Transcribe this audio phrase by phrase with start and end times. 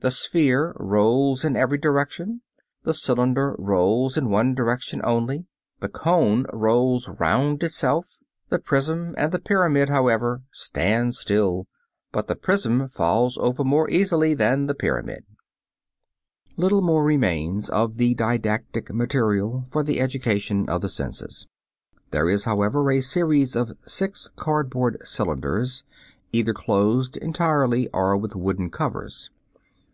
[0.00, 2.40] The sphere rolls in every direction;
[2.82, 5.46] the cylinder rolls in one direction only;
[5.78, 11.68] the cone rolls round itself; the prism and the pyramid, however, stand still,
[12.10, 15.24] but the prism falls over more easily than the pyramid.
[16.56, 16.56] [Illustration: FIG.
[16.56, 16.56] 26.
[16.56, 21.46] SOUND BOXES.] Little more remains of the didactic material for the education of the senses.
[22.10, 25.84] There is, however, a series of six cardboard cylinders,
[26.32, 29.30] either closed entirely or with wooden covers.